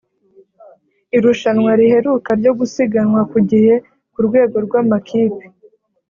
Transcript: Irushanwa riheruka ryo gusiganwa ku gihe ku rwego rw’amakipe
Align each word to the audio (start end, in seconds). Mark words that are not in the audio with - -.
Irushanwa 1.17 1.71
riheruka 1.79 2.29
ryo 2.39 2.51
gusiganwa 2.59 3.21
ku 3.31 3.37
gihe 3.49 3.73
ku 4.13 4.19
rwego 4.27 4.55
rw’amakipe 4.65 5.43